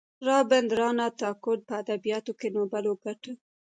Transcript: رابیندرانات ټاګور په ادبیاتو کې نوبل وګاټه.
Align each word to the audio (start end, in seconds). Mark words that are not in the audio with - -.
رابیندرانات 0.27 1.13
ټاګور 1.19 1.59
په 1.67 1.73
ادبیاتو 1.81 2.31
کې 2.39 2.47
نوبل 2.55 2.83
وګاټه. 2.87 3.31